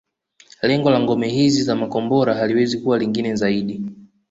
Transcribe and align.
Lengo 0.61 0.89
la 0.89 0.99
ngome 0.99 1.27
hizi 1.27 1.63
za 1.63 1.75
makombora 1.75 2.33
haliwezi 2.33 2.77
kuwa 2.77 2.97
lingine 2.97 3.35
zaidi 3.35 3.83